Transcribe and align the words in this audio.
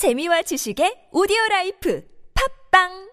재미와 0.00 0.40
지식의 0.40 1.10
오디오 1.12 1.36
라이프 1.50 2.02
팟빵 2.32 3.10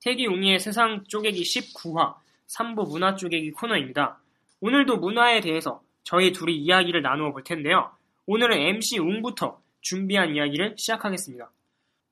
택이 0.00 0.26
웅이의 0.26 0.58
세상 0.58 1.04
쪼개기 1.06 1.42
19화 1.42 2.14
3부 2.46 2.88
문화 2.88 3.14
쪼개기 3.14 3.50
코너입니다. 3.50 4.18
오늘도 4.62 4.96
문화에 4.96 5.42
대해서 5.42 5.82
저희 6.02 6.32
둘이 6.32 6.56
이야기를 6.56 7.02
나누어 7.02 7.32
볼 7.32 7.44
텐데요. 7.44 7.90
오늘은 8.24 8.56
MC 8.56 9.00
웅부터 9.00 9.60
준비한 9.82 10.34
이야기를 10.34 10.76
시작하겠습니다. 10.78 11.50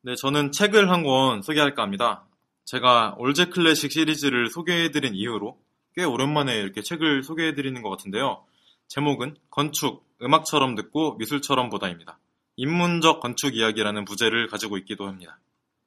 네, 0.02 0.14
저는 0.14 0.52
책을 0.52 0.90
한 0.90 1.04
권 1.04 1.40
소개할까 1.40 1.82
합니다. 1.82 2.26
제가 2.66 3.14
올제 3.16 3.46
클래식 3.46 3.92
시리즈를 3.92 4.50
소개해드린 4.50 5.14
이후로 5.14 5.56
꽤 5.96 6.04
오랜만에 6.04 6.54
이렇게 6.54 6.82
책을 6.82 7.22
소개해 7.22 7.54
드리는 7.54 7.80
것 7.80 7.88
같은데요. 7.88 8.44
제목은 8.88 9.36
건축, 9.50 10.04
음악처럼 10.22 10.74
듣고 10.74 11.14
미술처럼 11.14 11.70
보다입니다. 11.70 12.18
인문적 12.56 13.20
건축 13.20 13.56
이야기라는 13.56 14.04
부제를 14.04 14.46
가지고 14.48 14.76
있기도 14.78 15.08
합니다. 15.08 15.38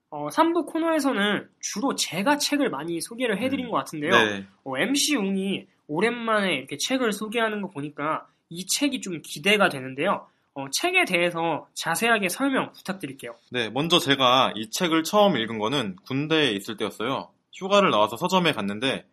어, 0.09 0.27
3부 0.29 0.65
코너에서는 0.65 1.47
주로 1.59 1.95
제가 1.95 2.37
책을 2.37 2.71
많이 2.71 2.99
소개를 2.99 3.39
해드린 3.39 3.67
음, 3.67 3.71
것 3.71 3.77
같은데요. 3.77 4.11
네, 4.11 4.47
어, 4.63 4.77
MC 4.77 5.15
웅이 5.15 5.67
오랜만에 5.87 6.55
이렇게 6.55 6.77
책을 6.77 7.11
소개하는 7.11 7.61
거 7.61 7.69
보니까 7.69 8.27
이 8.49 8.65
책이 8.65 9.01
좀 9.01 9.21
기대가 9.23 9.69
되는데요. 9.69 10.25
어, 10.55 10.65
책에 10.71 11.05
대해서 11.05 11.67
자세하게 11.75 12.29
설명 12.29 12.71
부탁드릴게요. 12.73 13.35
네, 13.51 13.69
먼저 13.69 13.99
제가 13.99 14.53
이 14.55 14.71
책을 14.71 15.03
처음 15.03 15.37
읽은 15.37 15.59
거는 15.59 15.97
군대에 16.07 16.51
있을 16.53 16.77
때였어요. 16.77 17.29
휴가를 17.53 17.91
나와서 17.91 18.17
서점에 18.17 18.53
갔는데 18.53 19.05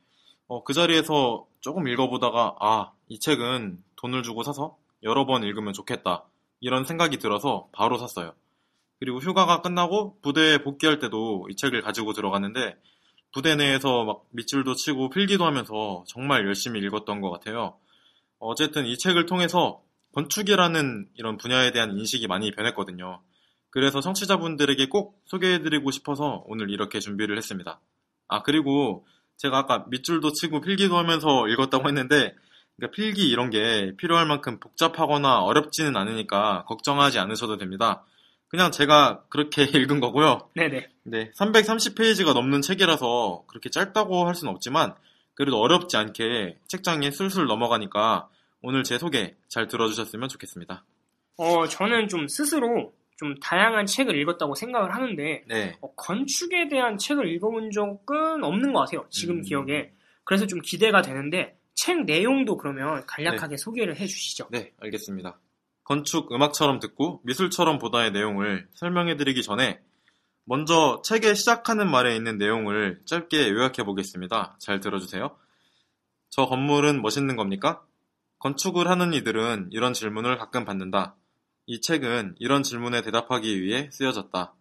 어, 0.48 0.62
그 0.62 0.72
자리에서 0.72 1.46
조금 1.60 1.88
읽어보다가 1.88 2.56
아, 2.60 2.92
이 3.08 3.18
책은 3.18 3.82
돈을 3.96 4.22
주고 4.22 4.42
사서 4.42 4.76
여러 5.02 5.26
번 5.26 5.42
읽으면 5.42 5.72
좋겠다. 5.72 6.24
이런 6.60 6.84
생각이 6.84 7.18
들어서 7.18 7.68
바로 7.72 7.98
샀어요. 7.98 8.32
그리고 8.98 9.18
휴가가 9.18 9.60
끝나고 9.60 10.20
부대에 10.22 10.58
복귀할 10.58 10.98
때도 10.98 11.48
이 11.50 11.56
책을 11.56 11.82
가지고 11.82 12.12
들어갔는데 12.12 12.76
부대 13.32 13.56
내에서 13.56 14.04
막 14.04 14.24
밑줄도 14.30 14.74
치고 14.74 15.10
필기도 15.10 15.44
하면서 15.44 16.04
정말 16.06 16.46
열심히 16.46 16.80
읽었던 16.80 17.20
것 17.20 17.30
같아요. 17.30 17.76
어쨌든 18.38 18.86
이 18.86 18.96
책을 18.96 19.26
통해서 19.26 19.82
건축이라는 20.14 21.10
이런 21.14 21.36
분야에 21.36 21.72
대한 21.72 21.98
인식이 21.98 22.26
많이 22.26 22.50
변했거든요. 22.52 23.20
그래서 23.68 24.00
청취자분들에게 24.00 24.88
꼭 24.88 25.20
소개해드리고 25.26 25.90
싶어서 25.90 26.42
오늘 26.46 26.70
이렇게 26.70 27.00
준비를 27.00 27.36
했습니다. 27.36 27.80
아, 28.28 28.42
그리고 28.42 29.06
제가 29.36 29.58
아까 29.58 29.84
밑줄도 29.88 30.32
치고 30.32 30.60
필기도 30.60 30.96
하면서 30.96 31.48
읽었다고 31.48 31.88
했는데, 31.88 32.34
그러니까 32.76 32.94
필기 32.94 33.28
이런 33.28 33.50
게 33.50 33.94
필요할 33.96 34.26
만큼 34.26 34.60
복잡하거나 34.60 35.42
어렵지는 35.42 35.96
않으니까 35.96 36.64
걱정하지 36.66 37.18
않으셔도 37.18 37.56
됩니다. 37.56 38.04
그냥 38.48 38.70
제가 38.70 39.24
그렇게 39.28 39.62
읽은 39.64 40.00
거고요. 40.00 40.48
네네. 40.54 40.88
네, 41.04 41.30
330페이지가 41.38 42.34
넘는 42.34 42.62
책이라서 42.62 43.44
그렇게 43.46 43.70
짧다고 43.70 44.26
할 44.26 44.34
수는 44.34 44.52
없지만, 44.52 44.94
그래도 45.34 45.60
어렵지 45.60 45.96
않게 45.96 46.58
책장에 46.66 47.10
술술 47.10 47.46
넘어가니까 47.46 48.28
오늘 48.62 48.82
제 48.84 48.98
소개 48.98 49.36
잘 49.48 49.68
들어주셨으면 49.68 50.28
좋겠습니다. 50.28 50.84
어, 51.36 51.66
저는 51.68 52.08
좀 52.08 52.26
스스로 52.26 52.94
좀 53.16 53.34
다양한 53.40 53.86
책을 53.86 54.16
읽었다고 54.20 54.54
생각을 54.54 54.94
하는데, 54.94 55.44
네. 55.46 55.78
어, 55.80 55.94
건축에 55.94 56.68
대한 56.68 56.98
책을 56.98 57.28
읽어본 57.28 57.70
적은 57.70 58.44
없는 58.44 58.72
것 58.72 58.80
같아요. 58.80 59.06
지금 59.10 59.36
음. 59.36 59.42
기억에. 59.42 59.92
그래서 60.24 60.46
좀 60.46 60.60
기대가 60.60 61.02
되는데, 61.02 61.58
책 61.74 62.04
내용도 62.04 62.56
그러면 62.56 63.04
간략하게 63.06 63.56
소개를 63.58 63.96
해 63.96 64.06
주시죠. 64.06 64.48
네, 64.50 64.72
알겠습니다. 64.80 65.38
건축 65.84 66.32
음악처럼 66.32 66.80
듣고 66.80 67.20
미술처럼 67.24 67.78
보다의 67.78 68.10
내용을 68.10 68.66
설명해 68.74 69.16
드리기 69.16 69.42
전에 69.42 69.80
먼저 70.44 71.00
책의 71.04 71.36
시작하는 71.36 71.90
말에 71.90 72.16
있는 72.16 72.38
내용을 72.38 73.00
짧게 73.04 73.50
요약해 73.50 73.84
보겠습니다. 73.84 74.56
잘 74.58 74.80
들어주세요. 74.80 75.36
저 76.30 76.46
건물은 76.46 77.02
멋있는 77.02 77.36
겁니까? 77.36 77.82
건축을 78.38 78.88
하는 78.88 79.12
이들은 79.12 79.68
이런 79.70 79.92
질문을 79.92 80.38
가끔 80.38 80.64
받는다. 80.64 81.14
이 81.66 81.80
책은 81.80 82.36
이런 82.38 82.62
질문에 82.62 83.02
대답하기 83.02 83.60
위해 83.60 83.88
쓰여졌다. 83.92 84.54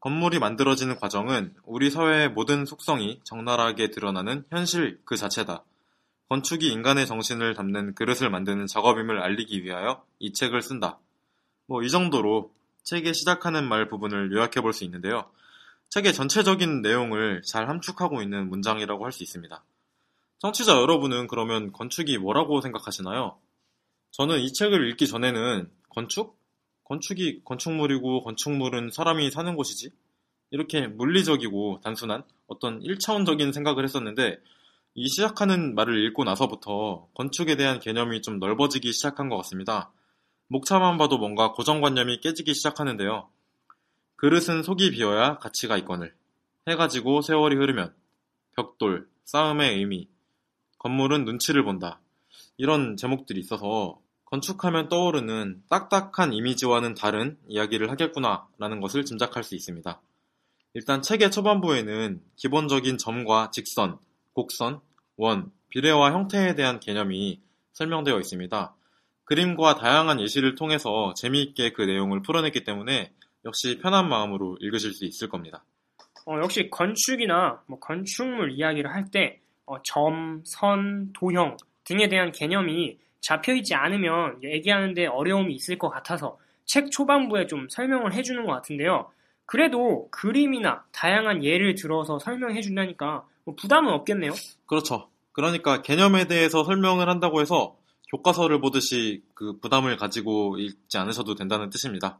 건물이 0.00 0.38
만들어지는 0.38 0.96
과정은 1.00 1.54
우리 1.64 1.90
사회의 1.90 2.28
모든 2.28 2.64
속성이 2.64 3.20
적나라하게 3.24 3.90
드러나는 3.90 4.44
현실 4.50 5.00
그 5.04 5.16
자체다. 5.16 5.64
건축이 6.28 6.68
인간의 6.68 7.06
정신을 7.06 7.54
담는 7.54 7.94
그릇을 7.94 8.30
만드는 8.30 8.66
작업임을 8.66 9.20
알리기 9.20 9.64
위하여 9.64 10.04
이 10.20 10.32
책을 10.32 10.62
쓴다. 10.62 10.98
뭐 11.66 11.82
이 11.82 11.90
정도로 11.90 12.52
책의 12.84 13.14
시작하는 13.14 13.68
말 13.68 13.88
부분을 13.88 14.32
요약해 14.32 14.60
볼 14.60 14.72
수 14.72 14.84
있는데요. 14.84 15.30
책의 15.90 16.12
전체적인 16.14 16.82
내용을 16.82 17.42
잘 17.44 17.68
함축하고 17.68 18.22
있는 18.22 18.48
문장이라고 18.48 19.04
할 19.04 19.10
수 19.12 19.22
있습니다. 19.24 19.64
청취자 20.38 20.76
여러분은 20.76 21.26
그러면 21.26 21.72
건축이 21.72 22.18
뭐라고 22.18 22.60
생각하시나요? 22.60 23.36
저는 24.12 24.38
이 24.38 24.52
책을 24.52 24.88
읽기 24.90 25.08
전에는 25.08 25.68
건축? 25.98 26.38
건축이 26.84 27.42
건축물이고 27.44 28.22
건축물은 28.22 28.92
사람이 28.92 29.32
사는 29.32 29.56
곳이지? 29.56 29.90
이렇게 30.52 30.86
물리적이고 30.86 31.80
단순한 31.82 32.22
어떤 32.46 32.80
1차원적인 32.80 33.52
생각을 33.52 33.82
했었는데 33.82 34.38
이 34.94 35.08
시작하는 35.08 35.74
말을 35.74 36.06
읽고 36.06 36.22
나서부터 36.22 37.08
건축에 37.14 37.56
대한 37.56 37.80
개념이 37.80 38.22
좀 38.22 38.38
넓어지기 38.38 38.92
시작한 38.92 39.28
것 39.28 39.36
같습니다. 39.38 39.90
목차만 40.46 40.98
봐도 40.98 41.18
뭔가 41.18 41.50
고정관념이 41.50 42.20
깨지기 42.20 42.54
시작하는데요. 42.54 43.28
그릇은 44.14 44.62
속이 44.62 44.92
비어야 44.92 45.38
가치가 45.38 45.76
있거늘. 45.78 46.14
해가 46.68 46.86
지고 46.86 47.22
세월이 47.22 47.56
흐르면. 47.56 47.92
벽돌, 48.54 49.08
싸움의 49.24 49.78
의미. 49.78 50.08
건물은 50.78 51.24
눈치를 51.24 51.64
본다. 51.64 52.00
이런 52.56 52.96
제목들이 52.96 53.40
있어서 53.40 53.98
건축하면 54.30 54.88
떠오르는 54.88 55.62
딱딱한 55.70 56.34
이미지와는 56.34 56.94
다른 56.94 57.38
이야기를 57.48 57.90
하겠구나라는 57.90 58.80
것을 58.80 59.04
짐작할 59.06 59.42
수 59.42 59.54
있습니다. 59.54 60.00
일단 60.74 61.00
책의 61.00 61.30
초반부에는 61.30 62.20
기본적인 62.36 62.98
점과 62.98 63.50
직선, 63.50 63.98
곡선, 64.34 64.80
원, 65.16 65.50
비례와 65.70 66.12
형태에 66.12 66.54
대한 66.54 66.78
개념이 66.78 67.40
설명되어 67.72 68.18
있습니다. 68.18 68.74
그림과 69.24 69.76
다양한 69.76 70.20
예시를 70.20 70.54
통해서 70.56 71.14
재미있게 71.16 71.72
그 71.72 71.82
내용을 71.82 72.22
풀어냈기 72.22 72.64
때문에 72.64 73.12
역시 73.46 73.78
편한 73.80 74.08
마음으로 74.08 74.58
읽으실 74.60 74.92
수 74.92 75.06
있을 75.06 75.28
겁니다. 75.28 75.64
어, 76.26 76.38
역시 76.42 76.68
건축이나 76.70 77.62
뭐 77.66 77.78
건축물 77.78 78.52
이야기를 78.52 78.92
할때 78.92 79.40
어, 79.64 79.82
점, 79.82 80.42
선, 80.44 81.12
도형 81.14 81.56
등에 81.84 82.08
대한 82.08 82.32
개념이 82.32 82.98
잡혀있지 83.20 83.74
않으면 83.74 84.42
얘기하는데 84.42 85.06
어려움이 85.06 85.54
있을 85.54 85.78
것 85.78 85.88
같아서 85.88 86.38
책 86.64 86.90
초반부에 86.90 87.46
좀 87.46 87.68
설명을 87.68 88.12
해주는 88.12 88.44
것 88.44 88.52
같은데요. 88.52 89.10
그래도 89.46 90.08
그림이나 90.10 90.84
다양한 90.92 91.42
예를 91.42 91.74
들어서 91.74 92.18
설명해 92.18 92.60
준다니까 92.60 93.24
뭐 93.44 93.54
부담은 93.54 93.92
없겠네요. 93.92 94.32
그렇죠. 94.66 95.08
그러니까 95.32 95.82
개념에 95.82 96.26
대해서 96.26 96.64
설명을 96.64 97.08
한다고 97.08 97.40
해서 97.40 97.76
교과서를 98.10 98.60
보듯이 98.60 99.22
그 99.34 99.58
부담을 99.60 99.96
가지고 99.96 100.58
읽지 100.58 100.98
않으셔도 100.98 101.34
된다는 101.34 101.70
뜻입니다. 101.70 102.18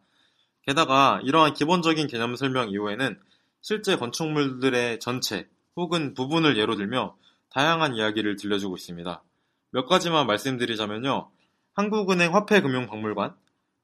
게다가 0.63 1.21
이러한 1.25 1.55
기본적인 1.55 2.09
개념 2.09 2.37
설명 2.37 2.71
이후에는 2.71 3.19
실제 3.61 3.97
건축물들의 3.97 5.01
전체 5.01 5.49
혹은 5.77 6.15
부분을 6.15 6.57
예로 6.57 6.77
들며 6.77 7.17
다양한 7.51 7.95
이야기를 7.95 8.37
들려주고 8.37 8.77
있습니다. 8.77 9.23
몇 9.71 9.87
가지만 9.87 10.27
말씀드리자면요. 10.27 11.31
한국은행 11.75 12.35
화폐금융박물관, 12.35 13.35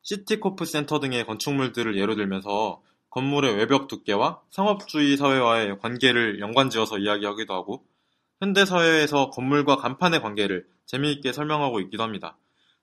시티코프 0.03 0.65
센터 0.65 1.01
등의 1.01 1.27
건축물들을 1.27 1.97
예로 1.97 2.15
들면서 2.15 2.83
건물의 3.11 3.57
외벽 3.57 3.87
두께와 3.87 4.41
상업주의 4.51 5.17
사회와의 5.17 5.79
관계를 5.79 6.41
연관지어서 6.41 6.99
이야기하기도 6.99 7.55
하고 7.55 7.87
현대사회에서 8.41 9.31
건물과 9.31 9.77
간판의 9.77 10.21
관계를 10.21 10.67
재미있게 10.87 11.33
설명하고 11.33 11.81
있기도 11.81 12.03
합니다. 12.03 12.37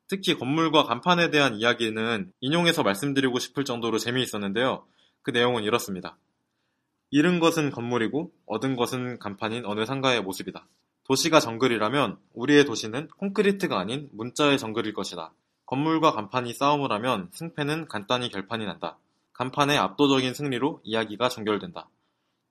특히 0.07 0.37
건물과 0.37 0.85
간판에 0.85 1.29
대한 1.29 1.55
이야기는 1.55 2.31
인용해서 2.39 2.83
말씀드리고 2.83 3.39
싶을 3.39 3.65
정도로 3.65 3.97
재미있었는데요. 3.97 4.85
그 5.21 5.31
내용은 5.31 5.63
이렇습니다. 5.63 6.17
잃은 7.11 7.39
것은 7.39 7.71
건물이고 7.71 8.31
얻은 8.45 8.75
것은 8.75 9.19
간판인 9.19 9.65
어느 9.65 9.85
상가의 9.85 10.21
모습이다. 10.21 10.65
도시가 11.03 11.39
정글이라면 11.39 12.17
우리의 12.33 12.65
도시는 12.65 13.07
콘크리트가 13.17 13.79
아닌 13.79 14.09
문자의 14.13 14.57
정글일 14.57 14.93
것이다. 14.93 15.33
건물과 15.65 16.11
간판이 16.11 16.53
싸움을 16.53 16.91
하면 16.91 17.29
승패는 17.31 17.87
간단히 17.87 18.29
결판이 18.29 18.65
난다. 18.65 18.97
간판의 19.33 19.77
압도적인 19.77 20.33
승리로 20.33 20.81
이야기가 20.83 21.29
종결된다. 21.29 21.89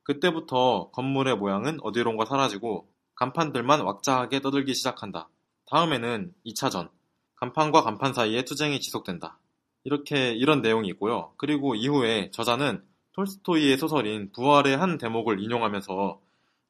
그때부터 0.02 0.90
건물의 0.92 1.36
모양은 1.36 1.78
어디론가 1.82 2.24
사라지고 2.24 2.88
간판들만 3.14 3.80
왁자하게 3.80 4.40
떠들기 4.40 4.74
시작한다. 4.74 5.28
다음에는 5.66 6.34
2차전. 6.46 6.88
간판과 7.36 7.82
간판 7.82 8.12
사이에 8.12 8.44
투쟁이 8.44 8.80
지속된다. 8.80 9.38
이렇게 9.84 10.32
이런 10.32 10.62
내용이 10.62 10.88
있고요. 10.88 11.32
그리고 11.36 11.74
이후에 11.74 12.30
저자는 12.32 12.82
톨스토이의 13.12 13.78
소설인 13.78 14.32
부활의 14.32 14.76
한 14.76 14.98
대목을 14.98 15.40
인용하면서 15.40 16.20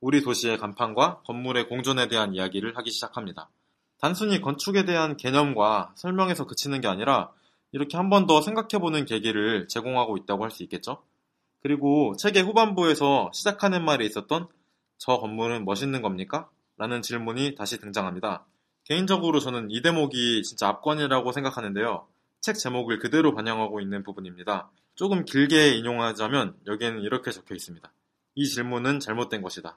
우리 0.00 0.22
도시의 0.22 0.58
간판과 0.58 1.20
건물의 1.26 1.68
공존에 1.68 2.08
대한 2.08 2.34
이야기를 2.34 2.76
하기 2.78 2.90
시작합니다. 2.90 3.50
단순히 3.98 4.40
건축에 4.40 4.84
대한 4.86 5.16
개념과 5.16 5.92
설명에서 5.96 6.46
그치는 6.46 6.80
게 6.80 6.88
아니라 6.88 7.30
이렇게 7.72 7.96
한 7.96 8.08
번 8.08 8.26
더 8.26 8.40
생각해보는 8.40 9.04
계기를 9.04 9.68
제공하고 9.68 10.16
있다고 10.16 10.44
할 10.44 10.50
수 10.50 10.62
있겠죠? 10.64 11.02
그리고 11.62 12.14
책의 12.16 12.42
후반부에서 12.42 13.30
시작하는 13.34 13.84
말에 13.84 14.04
있었던 14.06 14.48
저 14.96 15.18
건물은 15.18 15.64
멋있는 15.66 16.00
겁니까? 16.02 16.48
라는 16.78 17.02
질문이 17.02 17.54
다시 17.54 17.78
등장합니다. 17.78 18.46
개인적으로 18.84 19.38
저는 19.38 19.70
이 19.70 19.82
대목이 19.82 20.42
진짜 20.42 20.68
압권이라고 20.68 21.32
생각하는데요. 21.32 22.06
책 22.40 22.56
제목을 22.58 22.98
그대로 22.98 23.34
반영하고 23.34 23.80
있는 23.82 24.02
부분입니다. 24.02 24.70
조금 24.94 25.26
길게 25.26 25.74
인용하자면 25.76 26.56
여기에는 26.66 27.02
이렇게 27.02 27.30
적혀 27.30 27.54
있습니다. 27.54 27.92
이 28.34 28.46
질문은 28.48 29.00
잘못된 29.00 29.42
것이다. 29.42 29.76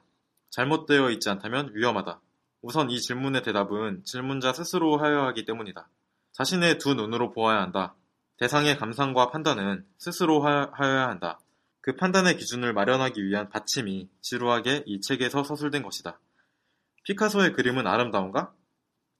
잘못되어 0.54 1.10
있지 1.10 1.28
않다면 1.30 1.72
위험하다. 1.74 2.20
우선 2.62 2.88
이 2.88 3.00
질문의 3.00 3.42
대답은 3.42 4.04
질문자 4.04 4.52
스스로 4.52 4.96
하여야 4.98 5.24
하기 5.26 5.44
때문이다. 5.44 5.88
자신의 6.30 6.78
두 6.78 6.94
눈으로 6.94 7.32
보아야 7.32 7.60
한다. 7.60 7.96
대상의 8.36 8.76
감상과 8.76 9.30
판단은 9.30 9.84
스스로 9.98 10.42
하여야 10.42 11.08
한다. 11.08 11.40
그 11.80 11.96
판단의 11.96 12.36
기준을 12.36 12.72
마련하기 12.72 13.24
위한 13.24 13.48
받침이 13.48 14.08
지루하게 14.20 14.84
이 14.86 15.00
책에서 15.00 15.42
서술된 15.42 15.82
것이다. 15.82 16.20
피카소의 17.02 17.52
그림은 17.52 17.88
아름다운가? 17.88 18.52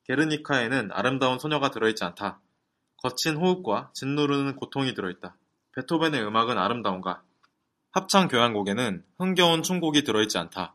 게르니카에는 0.05 0.91
아름다운 0.93 1.41
소녀가 1.41 1.73
들어있지 1.73 2.05
않다. 2.05 2.41
거친 3.03 3.37
호흡과 3.37 3.91
짓누르는 3.93 4.55
고통이 4.55 4.95
들어있다. 4.95 5.37
베토벤의 5.75 6.25
음악은 6.25 6.59
아름다운가? 6.59 7.23
합창 7.91 8.29
교향곡에는 8.29 9.05
흥겨운 9.19 9.65
춤곡이 9.65 10.05
들어있지 10.05 10.39
않다. 10.39 10.75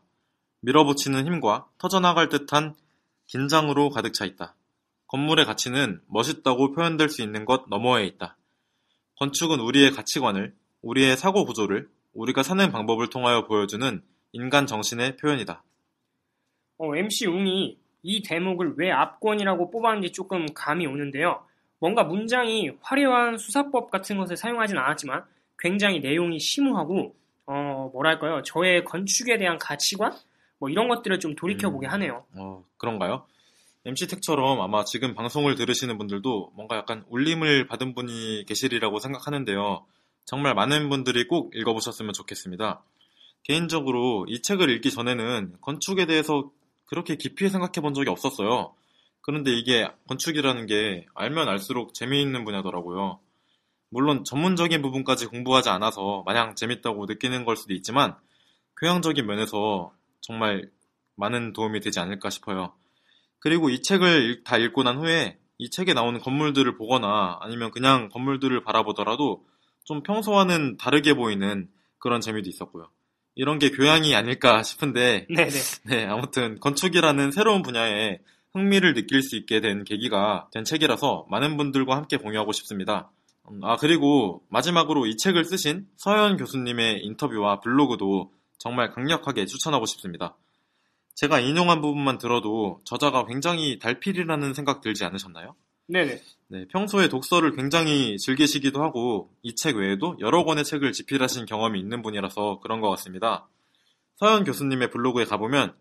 밀어붙이는 0.60 1.26
힘과 1.26 1.66
터져나갈 1.78 2.28
듯한 2.28 2.74
긴장으로 3.26 3.90
가득 3.90 4.12
차 4.12 4.24
있다. 4.24 4.54
건물의 5.06 5.44
가치는 5.44 6.00
멋있다고 6.06 6.72
표현될 6.72 7.08
수 7.08 7.22
있는 7.22 7.44
것 7.44 7.64
너머에 7.68 8.04
있다. 8.04 8.36
건축은 9.18 9.60
우리의 9.60 9.92
가치관을 9.92 10.54
우리의 10.82 11.16
사고 11.16 11.44
구조를 11.44 11.88
우리가 12.12 12.42
사는 12.42 12.70
방법을 12.70 13.10
통하여 13.10 13.46
보여주는 13.46 14.02
인간 14.32 14.66
정신의 14.66 15.16
표현이다. 15.16 15.62
어, 16.78 16.96
MC 16.96 17.26
웅이 17.26 17.78
이 18.02 18.22
대목을 18.22 18.74
왜 18.76 18.90
압권이라고 18.90 19.70
뽑았는지 19.70 20.12
조금 20.12 20.46
감이 20.54 20.86
오는데요. 20.86 21.44
뭔가 21.78 22.04
문장이 22.04 22.70
화려한 22.80 23.38
수사법 23.38 23.90
같은 23.90 24.16
것을 24.18 24.36
사용하진 24.36 24.78
않았지만 24.78 25.24
굉장히 25.58 26.00
내용이 26.00 26.38
심오하고 26.38 27.14
어, 27.46 27.90
뭐랄까요. 27.92 28.42
저의 28.42 28.84
건축에 28.84 29.38
대한 29.38 29.58
가치관? 29.58 30.12
뭐 30.60 30.68
이런 30.68 30.88
것들을 30.88 31.18
좀 31.18 31.34
돌이켜 31.34 31.70
보게 31.70 31.88
음, 31.88 31.92
하네요. 31.92 32.24
어, 32.36 32.64
그런가요? 32.76 33.26
MC택처럼 33.86 34.60
아마 34.60 34.84
지금 34.84 35.14
방송을 35.14 35.56
들으시는 35.56 35.96
분들도 35.96 36.52
뭔가 36.54 36.76
약간 36.76 37.02
울림을 37.08 37.66
받은 37.66 37.94
분이 37.94 38.44
계시리라고 38.46 39.00
생각하는데요. 39.00 39.86
정말 40.26 40.54
많은 40.54 40.90
분들이 40.90 41.26
꼭 41.26 41.56
읽어보셨으면 41.56 42.12
좋겠습니다. 42.12 42.82
개인적으로 43.42 44.26
이 44.28 44.42
책을 44.42 44.68
읽기 44.68 44.90
전에는 44.90 45.56
건축에 45.62 46.04
대해서 46.04 46.50
그렇게 46.84 47.16
깊이 47.16 47.48
생각해 47.48 47.80
본 47.80 47.94
적이 47.94 48.10
없었어요. 48.10 48.74
그런데 49.22 49.50
이게 49.52 49.88
건축이라는 50.08 50.66
게 50.66 51.06
알면 51.14 51.48
알수록 51.48 51.94
재미있는 51.94 52.44
분야더라고요. 52.44 53.18
물론 53.88 54.24
전문적인 54.24 54.82
부분까지 54.82 55.26
공부하지 55.26 55.70
않아서 55.70 56.22
마냥 56.26 56.54
재밌다고 56.54 57.06
느끼는 57.06 57.46
걸 57.46 57.56
수도 57.56 57.72
있지만 57.72 58.14
교양적인 58.78 59.26
면에서 59.26 59.92
정말 60.20 60.70
많은 61.16 61.52
도움이 61.52 61.80
되지 61.80 62.00
않을까 62.00 62.30
싶어요. 62.30 62.72
그리고 63.38 63.70
이 63.70 63.82
책을 63.82 64.44
다 64.44 64.56
읽고 64.56 64.82
난 64.82 64.98
후에 64.98 65.38
이 65.58 65.70
책에 65.70 65.92
나오는 65.92 66.18
건물들을 66.20 66.76
보거나 66.76 67.38
아니면 67.40 67.70
그냥 67.70 68.08
건물들을 68.08 68.62
바라보더라도 68.64 69.44
좀 69.84 70.02
평소와는 70.02 70.76
다르게 70.76 71.14
보이는 71.14 71.68
그런 71.98 72.20
재미도 72.20 72.48
있었고요. 72.48 72.88
이런 73.34 73.58
게 73.58 73.70
교양이 73.70 74.14
아닐까 74.14 74.62
싶은데, 74.62 75.26
네네. 75.28 75.50
네, 75.86 76.06
아무튼 76.06 76.58
건축이라는 76.60 77.30
새로운 77.30 77.62
분야에 77.62 78.18
흥미를 78.52 78.94
느낄 78.94 79.22
수 79.22 79.36
있게 79.36 79.60
된 79.60 79.84
계기가 79.84 80.48
된 80.52 80.64
책이라서 80.64 81.26
많은 81.30 81.56
분들과 81.56 81.96
함께 81.96 82.16
공유하고 82.16 82.52
싶습니다. 82.52 83.10
음, 83.50 83.60
아, 83.62 83.76
그리고 83.76 84.42
마지막으로 84.48 85.06
이 85.06 85.16
책을 85.16 85.44
쓰신 85.44 85.86
서현 85.96 86.36
교수님의 86.36 87.04
인터뷰와 87.04 87.60
블로그도 87.60 88.32
정말 88.60 88.90
강력하게 88.92 89.46
추천하고 89.46 89.86
싶습니다. 89.86 90.36
제가 91.14 91.40
인용한 91.40 91.80
부분만 91.80 92.18
들어도 92.18 92.80
저자가 92.84 93.26
굉장히 93.26 93.78
달필이라는 93.78 94.54
생각 94.54 94.80
들지 94.82 95.04
않으셨나요? 95.04 95.56
네네. 95.88 96.20
네, 96.48 96.66
평소에 96.68 97.08
독서를 97.08 97.56
굉장히 97.56 98.16
즐기시기도 98.18 98.82
하고 98.82 99.30
이 99.42 99.54
책 99.54 99.76
외에도 99.76 100.16
여러 100.20 100.44
권의 100.44 100.64
책을 100.64 100.92
집필하신 100.92 101.46
경험이 101.46 101.80
있는 101.80 102.02
분이라서 102.02 102.60
그런 102.62 102.80
것 102.80 102.90
같습니다. 102.90 103.48
서현 104.16 104.44
교수님의 104.44 104.90
블로그에 104.90 105.24
가보면 105.24 105.74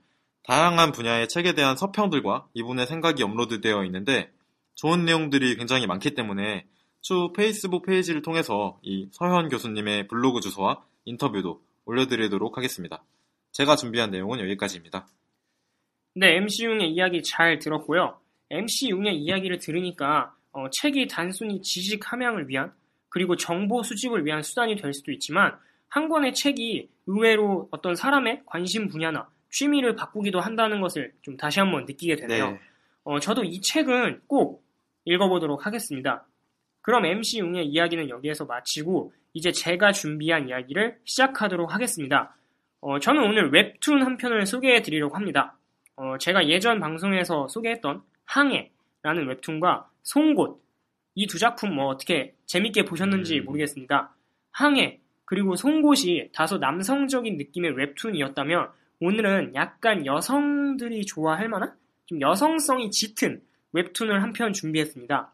다양한 0.46 0.94
분야의 0.94 1.28
책에 1.28 1.54
대한 1.54 1.76
서평들과 1.76 2.48
이분의 2.54 2.88
생각이 2.88 3.22
업로드되어 3.22 3.84
있는데 3.86 4.32
좋은 4.76 5.04
내용들이 5.06 5.58
굉장히 5.58 5.86
많기 5.86 6.16
때문에 6.16 6.66
추후 7.02 7.34
페이스북 7.34 7.86
페이지를 7.86 8.22
통해서 8.22 8.80
이 8.82 9.10
서현 9.12 9.50
교수님의 9.50 10.08
블로그 10.08 10.40
주소와 10.40 10.82
인터뷰도 11.06 11.62
올려드리도록 11.90 12.58
하겠습니다. 12.58 13.04
제가 13.52 13.76
준비한 13.76 14.12
내용은 14.12 14.40
여기까지입니다. 14.40 15.08
네, 16.16 16.36
MC 16.36 16.66
융의 16.66 16.92
이야기 16.92 17.24
잘 17.24 17.58
들었고요. 17.58 18.20
MC 18.52 18.90
융의 18.90 19.18
이야기를 19.18 19.58
들으니까 19.60 20.36
어, 20.52 20.70
책이 20.70 21.08
단순히 21.08 21.62
지식 21.62 22.12
함양을 22.12 22.48
위한 22.48 22.72
그리고 23.10 23.36
정보 23.36 23.82
수집을 23.82 24.26
위한 24.26 24.44
수단이 24.44 24.76
될 24.76 24.94
수도 24.94 25.12
있지만 25.12 25.58
한 25.88 26.10
권의 26.10 26.34
책이 26.36 26.90
의외로 27.08 27.68
어떤 27.72 27.96
사람의 27.96 28.44
관심 28.46 28.88
분야나 28.88 29.28
취미를 29.52 29.96
바꾸기도 29.96 30.40
한다는 30.40 30.82
것을 30.82 31.14
좀 31.24 31.38
다시 31.38 31.60
한번 31.60 31.86
느끼게 31.86 32.18
되네요. 32.18 32.52
네. 32.52 32.60
어, 33.04 33.20
저도 33.20 33.44
이 33.44 33.62
책은 33.62 34.22
꼭 34.28 34.64
읽어보도록 35.06 35.66
하겠습니다. 35.66 36.28
그럼 36.82 37.06
MC 37.06 37.40
융의 37.40 37.66
이야기는 37.68 38.10
여기에서 38.10 38.46
마치고 38.46 39.12
이제 39.34 39.52
제가 39.52 39.92
준비한 39.92 40.48
이야기를 40.50 40.98
시작하도록 41.06 41.74
하겠습니다. 41.74 42.36
어, 42.82 43.00
저는 43.00 43.24
오늘 43.24 43.52
웹툰 43.52 44.02
한 44.04 44.18
편을 44.18 44.46
소개해 44.46 44.82
드리려고 44.82 45.16
합니다. 45.16 45.58
어, 45.96 46.18
제가 46.18 46.48
예전 46.48 46.80
방송에서 46.80 47.48
소개했던 47.48 48.02
항해라는 48.26 49.28
웹툰과 49.28 49.90
송곳 50.04 50.62
이 51.16 51.28
두 51.28 51.38
작품 51.38 51.76
뭐 51.76 51.88
어떻게 51.88 52.34
재밌게 52.46 52.86
보셨는지 52.86 53.40
음. 53.40 53.46
모르겠습니다. 53.46 54.16
항해 54.52 55.00
그리고 55.26 55.56
송곳이 55.56 56.30
다소 56.34 56.58
남성적인 56.58 57.38
느낌의 57.38 57.72
웹툰이었다면 57.76 58.70
오늘은 59.02 59.54
약간 59.56 60.06
여성들이 60.06 61.06
좋아할 61.06 61.50
만한 61.50 61.74
좀 62.06 62.22
여성성이 62.22 62.90
짙은 62.92 63.42
웹툰을 63.74 64.24
한 64.24 64.32
편 64.34 64.54
준비했습니다. 64.54 65.32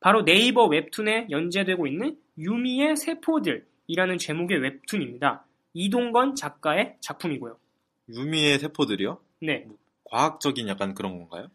바로 0.00 0.24
네이버 0.24 0.66
웹툰에 0.66 1.26
연재되고 1.30 1.86
있는 1.86 2.16
유미의 2.40 2.96
세포들이라는 2.96 4.18
제목의 4.18 4.58
웹툰입니다. 4.58 5.44
이동건 5.74 6.34
작가의 6.34 6.96
작품이고요. 7.00 7.56
유미의 8.08 8.58
세포들이요? 8.58 9.18
네, 9.42 9.66
과학적인 10.04 10.66
약간 10.68 10.94
그런 10.94 11.18
건가요? 11.18 11.48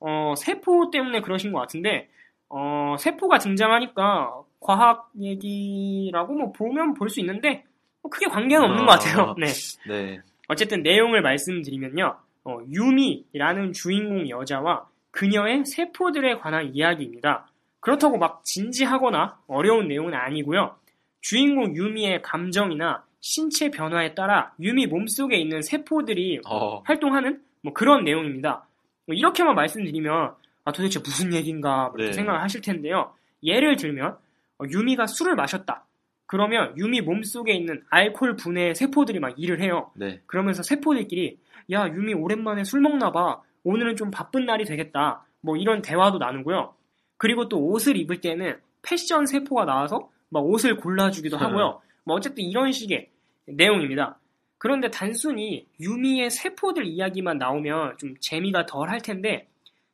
어, 0.00 0.34
세포 0.36 0.90
때문에 0.90 1.20
그러신 1.20 1.52
것 1.52 1.58
같은데, 1.60 2.08
어, 2.48 2.94
세포가 2.98 3.38
등장하니까 3.38 4.42
과학 4.60 5.10
얘기라고 5.20 6.32
뭐 6.34 6.52
보면 6.52 6.94
볼 6.94 7.10
수 7.10 7.20
있는데, 7.20 7.64
뭐 8.00 8.10
크게 8.10 8.26
관계는 8.26 8.64
없는 8.64 8.86
것 8.86 8.92
같아요. 8.92 9.22
아. 9.30 9.34
네. 9.36 9.46
네. 9.88 10.20
어쨌든 10.48 10.82
내용을 10.82 11.20
말씀드리면요. 11.20 12.16
어, 12.44 12.58
유미라는 12.70 13.72
주인공 13.72 14.28
여자와 14.30 14.86
그녀의 15.10 15.64
세포들에 15.66 16.36
관한 16.38 16.74
이야기입니다. 16.74 17.50
그렇다고 17.88 18.18
막 18.18 18.44
진지하거나 18.44 19.38
어려운 19.46 19.88
내용은 19.88 20.12
아니고요. 20.12 20.76
주인공 21.22 21.74
유미의 21.74 22.20
감정이나 22.20 23.02
신체 23.20 23.70
변화에 23.70 24.14
따라 24.14 24.52
유미 24.60 24.88
몸속에 24.88 25.38
있는 25.38 25.62
세포들이 25.62 26.40
어, 26.46 26.82
활동하는 26.82 27.40
뭐 27.62 27.72
그런 27.72 28.04
내용입니다. 28.04 28.66
뭐 29.06 29.16
이렇게만 29.16 29.54
말씀드리면 29.54 30.34
아, 30.66 30.72
도대체 30.72 31.00
무슨 31.00 31.32
얘기인가 31.32 31.90
이렇게 31.94 32.10
네. 32.10 32.12
생각을 32.12 32.42
하실 32.42 32.60
텐데요. 32.60 33.14
예를 33.42 33.76
들면 33.76 34.18
어, 34.58 34.64
유미가 34.68 35.06
술을 35.06 35.34
마셨다. 35.34 35.86
그러면 36.26 36.76
유미 36.76 37.00
몸속에 37.00 37.54
있는 37.54 37.82
알코올 37.88 38.36
분해 38.36 38.74
세포들이 38.74 39.18
막 39.18 39.32
일을 39.38 39.62
해요. 39.62 39.90
네. 39.94 40.20
그러면서 40.26 40.62
세포들끼리 40.62 41.38
야 41.72 41.88
유미 41.88 42.12
오랜만에 42.12 42.64
술 42.64 42.82
먹나 42.82 43.12
봐. 43.12 43.40
오늘은 43.64 43.96
좀 43.96 44.10
바쁜 44.10 44.44
날이 44.44 44.66
되겠다. 44.66 45.24
뭐 45.40 45.56
이런 45.56 45.80
대화도 45.80 46.18
나누고요. 46.18 46.74
그리고 47.18 47.48
또 47.48 47.58
옷을 47.66 47.96
입을 47.96 48.20
때는 48.22 48.56
패션 48.82 49.26
세포가 49.26 49.64
나와서 49.66 50.10
막 50.30 50.40
옷을 50.46 50.76
골라주기도 50.76 51.36
네. 51.36 51.44
하고요. 51.44 51.80
뭐 52.04 52.16
어쨌든 52.16 52.44
이런 52.44 52.72
식의 52.72 53.10
내용입니다. 53.46 54.18
그런데 54.56 54.90
단순히 54.90 55.66
유미의 55.80 56.30
세포들 56.30 56.84
이야기만 56.86 57.38
나오면 57.38 57.98
좀 57.98 58.14
재미가 58.20 58.66
덜 58.66 58.88
할 58.88 59.00
텐데 59.00 59.46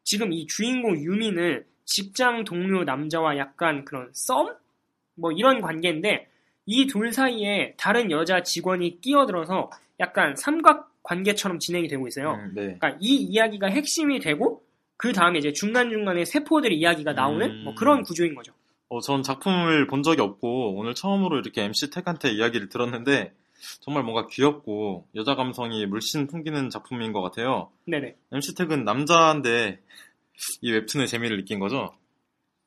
지금 0.05 0.33
이 0.33 0.47
주인공 0.47 0.97
유미는 0.97 1.65
직장 1.85 2.45
동료 2.45 2.85
남자와 2.85 3.37
약간 3.37 3.85
그런 3.85 4.09
썸? 4.13 4.55
뭐 5.17 5.33
이런 5.33 5.61
관계인데 5.61 6.29
이 6.67 6.87
둘 6.87 7.13
사이에 7.13 7.75
다른 7.77 8.11
여자 8.11 8.43
직원이 8.43 9.01
끼어들어서 9.01 9.71
약간 10.01 10.35
삼각 10.35 10.93
관계처럼 11.03 11.59
진행이 11.59 11.89
되고 11.89 12.09
있어요. 12.09 12.33
음, 12.33 12.53
네. 12.55 12.63
그러니까 12.79 12.97
이 13.01 13.17
이야기가 13.17 13.67
핵심이 13.67 14.19
되고 14.19 14.63
그 14.97 15.13
다음에 15.13 15.39
이제 15.39 15.53
중간중간에 15.53 16.25
세포들 16.25 16.73
이야기가 16.73 17.13
나오는 17.13 17.51
음. 17.51 17.65
뭐 17.65 17.75
그런 17.75 18.03
구조인 18.03 18.35
거죠. 18.35 18.53
어, 18.89 19.01
전 19.01 19.23
작품을 19.23 19.87
본 19.87 20.03
적이 20.03 20.21
없고 20.23 20.77
오늘 20.77 20.95
처음으로 20.95 21.39
이렇게 21.39 21.63
MC 21.63 21.91
택한테 21.91 22.31
이야기를 22.31 22.69
들었는데 22.69 23.33
정말 23.81 24.03
뭔가 24.03 24.27
귀엽고 24.31 25.09
여자 25.15 25.35
감성이 25.35 25.87
물씬 25.87 26.27
풍기는 26.27 26.71
작품인 26.71 27.13
것 27.13 27.23
같아요. 27.23 27.71
네네. 27.87 28.17
MC 28.33 28.55
택은 28.55 28.85
남자인데 28.85 29.81
이 30.61 30.73
웹툰의 30.73 31.09
재미를 31.09 31.37
느낀 31.39 31.59
거죠? 31.59 31.95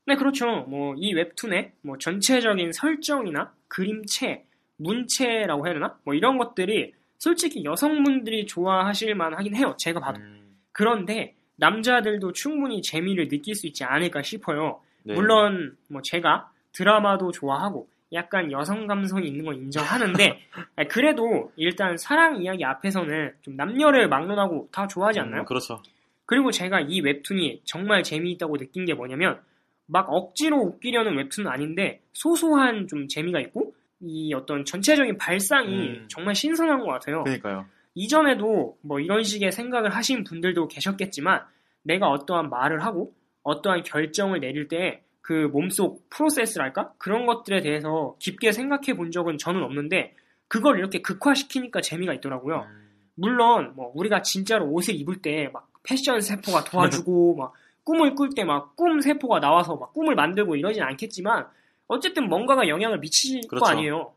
네, 0.05 0.15
그렇죠. 0.15 0.61
뭐, 0.69 0.95
이 0.97 1.13
웹툰의 1.13 1.73
뭐 1.81 1.97
전체적인 1.97 2.71
설정이나 2.71 3.53
그림체, 3.67 4.45
문체라고 4.77 5.65
해야 5.65 5.73
되나? 5.73 5.99
뭐 6.05 6.13
이런 6.13 6.37
것들이 6.37 6.93
솔직히 7.17 7.63
여성분들이 7.65 8.45
좋아하실 8.45 9.15
만하긴 9.15 9.55
해요. 9.55 9.75
제가 9.77 9.99
봐도. 9.99 10.19
음, 10.21 10.55
그런데 10.71 11.35
남자들도 11.57 12.31
충분히 12.33 12.81
재미를 12.81 13.27
느낄 13.27 13.55
수 13.55 13.67
있지 13.67 13.83
않을까 13.83 14.21
싶어요. 14.21 14.81
네. 15.03 15.13
물론 15.13 15.75
뭐 15.89 16.01
제가 16.01 16.49
드라마도 16.71 17.31
좋아하고 17.31 17.87
약간 18.13 18.51
여성 18.51 18.87
감성이 18.87 19.27
있는 19.27 19.45
건 19.45 19.55
인정하는데 19.55 20.39
그래도 20.89 21.51
일단 21.55 21.97
사랑 21.97 22.41
이야기 22.41 22.63
앞에서는 22.63 23.33
좀 23.41 23.55
남녀를 23.55 24.07
막론하고 24.07 24.69
다 24.71 24.87
좋아하지 24.87 25.19
않나요? 25.19 25.41
음, 25.41 25.45
그렇죠. 25.45 25.81
그리고 26.25 26.51
제가 26.51 26.81
이 26.81 27.01
웹툰이 27.01 27.61
정말 27.65 28.03
재미있다고 28.03 28.57
느낀 28.57 28.85
게 28.85 28.93
뭐냐면 28.93 29.39
막 29.87 30.07
억지로 30.09 30.57
웃기려는 30.57 31.17
웹툰은 31.17 31.49
아닌데 31.49 32.01
소소한 32.13 32.87
좀 32.87 33.07
재미가 33.07 33.39
있고 33.41 33.73
이 34.01 34.33
어떤 34.33 34.63
전체적인 34.63 35.17
발상이 35.17 35.89
음. 35.89 36.05
정말 36.09 36.35
신선한 36.35 36.79
것 36.79 36.85
같아요. 36.87 37.23
그러니까요. 37.23 37.65
이전에도 37.97 38.77
뭐 38.81 38.99
이런 38.99 39.23
식의 39.23 39.51
생각을 39.51 39.89
하신 39.95 40.23
분들도 40.23 40.67
계셨겠지만 40.67 41.41
내가 41.83 42.09
어떠한 42.09 42.49
말을 42.49 42.83
하고 42.85 43.13
어떠한 43.43 43.83
결정을 43.83 44.39
내릴 44.39 44.67
때 44.67 45.07
그 45.27 45.49
몸속 45.51 46.09
프로세스랄까? 46.09 46.93
그런 46.97 47.25
것들에 47.25 47.59
대해서 47.61 48.15
깊게 48.19 48.53
생각해 48.53 48.95
본 48.95 49.11
적은 49.11 49.37
저는 49.37 49.61
없는데 49.61 50.15
그걸 50.47 50.79
이렇게 50.79 51.01
극화시키니까 51.01 51.81
재미가 51.81 52.13
있더라고요. 52.13 52.65
음, 52.69 52.89
물론 53.15 53.73
뭐 53.75 53.91
우리가 53.93 54.21
진짜로 54.21 54.71
옷을 54.71 54.95
입을 54.95 55.21
때 55.21 55.49
막 55.51 55.67
패션 55.83 56.21
세포가 56.21 56.63
도와주고 56.63 57.35
막 57.35 57.51
꿈을 57.83 58.15
꿀 58.15 58.29
때 58.35 58.45
막 58.45 58.77
꿈 58.77 59.01
세포가 59.01 59.41
나와서 59.41 59.75
막 59.75 59.91
꿈을 59.91 60.15
만들고 60.15 60.55
이러진 60.55 60.81
않겠지만 60.83 61.45
어쨌든 61.89 62.29
뭔가가 62.29 62.69
영향을 62.69 63.01
미칠 63.01 63.41
그렇죠. 63.49 63.65
거 63.65 63.69
아니에요. 63.69 64.13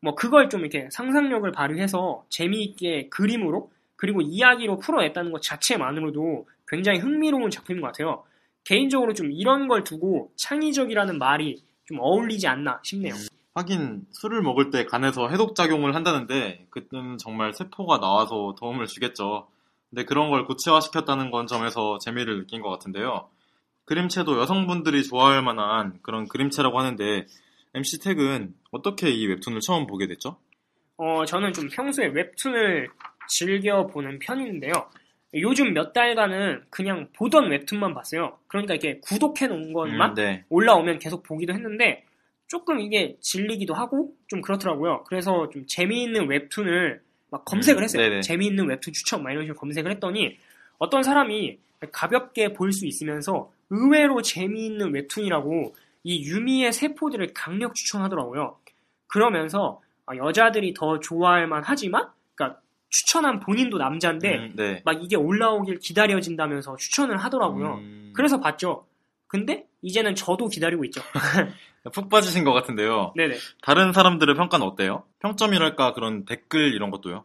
뭐 0.00 0.14
그걸 0.14 0.48
좀 0.48 0.60
이렇게 0.60 0.88
상상력을 0.90 1.50
발휘해서 1.52 2.24
재미있게 2.28 3.08
그림으로 3.10 3.70
그리고 3.96 4.22
이야기로 4.22 4.78
풀어냈다는 4.78 5.30
것 5.30 5.42
자체만으로도 5.42 6.46
굉장히 6.66 7.00
흥미로운 7.00 7.50
작품인 7.50 7.82
것 7.82 7.88
같아요. 7.88 8.24
개인적으로 8.64 9.12
좀 9.12 9.30
이런 9.30 9.68
걸 9.68 9.84
두고 9.84 10.30
창의적이라는 10.36 11.18
말이 11.18 11.62
좀 11.84 11.98
어울리지 12.00 12.46
않나 12.46 12.80
싶네요. 12.82 13.14
하긴 13.54 14.06
술을 14.12 14.42
먹을 14.42 14.70
때 14.70 14.86
간에서 14.86 15.28
해독 15.28 15.54
작용을 15.54 15.94
한다는데 15.94 16.66
그때는 16.70 17.18
정말 17.18 17.52
세포가 17.52 17.98
나와서 17.98 18.54
도움을 18.58 18.86
주겠죠. 18.86 19.48
근데 19.90 20.04
그런 20.04 20.30
걸 20.30 20.46
구체화시켰다는 20.46 21.30
건 21.30 21.46
점에서 21.46 21.98
재미를 21.98 22.38
느낀 22.38 22.62
것 22.62 22.70
같은데요. 22.70 23.28
그림체도 23.86 24.38
여성분들이 24.40 25.02
좋아할 25.02 25.42
만한 25.42 25.98
그런 26.02 26.28
그림체라고 26.28 26.78
하는데 26.78 27.26
MC 27.74 28.00
택은 28.00 28.54
어떻게 28.70 29.10
이 29.10 29.26
웹툰을 29.26 29.60
처음 29.60 29.86
보게 29.86 30.06
됐죠? 30.06 30.36
어, 30.96 31.24
저는 31.24 31.52
좀 31.52 31.68
평소에 31.68 32.06
웹툰을 32.08 32.88
즐겨 33.28 33.86
보는 33.86 34.18
편인데요. 34.18 34.72
요즘 35.34 35.72
몇 35.72 35.92
달간은 35.92 36.64
그냥 36.70 37.08
보던 37.12 37.50
웹툰만 37.50 37.94
봤어요. 37.94 38.38
그러니까 38.48 38.74
이렇게 38.74 38.98
구독해 39.00 39.46
놓은 39.46 39.72
것만 39.72 40.10
음, 40.10 40.14
네. 40.14 40.44
올라오면 40.48 40.98
계속 40.98 41.22
보기도 41.22 41.52
했는데 41.54 42.04
조금 42.48 42.80
이게 42.80 43.16
질리기도 43.20 43.74
하고 43.74 44.12
좀 44.26 44.40
그렇더라고요. 44.40 45.04
그래서 45.06 45.48
좀 45.50 45.64
재미있는 45.68 46.28
웹툰을 46.28 47.00
막 47.30 47.44
검색을 47.44 47.80
음, 47.80 47.84
했어요. 47.84 48.02
네네. 48.02 48.22
재미있는 48.22 48.68
웹툰 48.68 48.92
추천 48.92 49.22
막 49.22 49.30
이런 49.30 49.44
식으로 49.44 49.56
검색을 49.60 49.92
했더니 49.92 50.36
어떤 50.78 51.04
사람이 51.04 51.58
가볍게 51.92 52.52
볼 52.52 52.72
수 52.72 52.86
있으면서 52.86 53.52
의외로 53.70 54.20
재미있는 54.20 54.92
웹툰이라고 54.92 55.76
이 56.02 56.24
유미의 56.24 56.72
세포들을 56.72 57.32
강력 57.34 57.74
추천하더라고요. 57.74 58.56
그러면서 59.06 59.80
아, 60.06 60.16
여자들이 60.16 60.74
더 60.74 60.98
좋아할 60.98 61.46
만하지만 61.46 62.08
그러니까 62.34 62.60
추천한 62.88 63.38
본인도 63.40 63.78
남자인데 63.78 64.36
음, 64.36 64.52
네. 64.56 64.82
막 64.84 65.02
이게 65.02 65.16
올라오길 65.16 65.78
기다려진다면서 65.78 66.76
추천을 66.76 67.16
하더라고요. 67.18 67.74
음, 67.74 68.12
그래서 68.14 68.40
봤죠. 68.40 68.86
근데 69.26 69.66
이제는 69.82 70.14
저도 70.16 70.48
기다리고 70.48 70.84
있죠. 70.86 71.00
푹 71.92 72.08
빠지신 72.08 72.44
것 72.44 72.52
같은데요. 72.52 73.12
네네. 73.16 73.36
다른 73.62 73.92
사람들의 73.92 74.34
평가는 74.34 74.66
어때요? 74.66 75.04
평점이랄까 75.20 75.92
그런 75.92 76.24
댓글 76.24 76.74
이런 76.74 76.90
것도요? 76.90 77.24